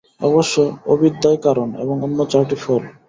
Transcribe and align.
অবশ্য 0.21 0.55
অবিদ্যাই 0.87 1.37
কারণ 1.43 1.69
এবং 1.83 1.95
অন্য 2.03 2.19
চারটি 2.31 2.57
ফল। 2.63 2.81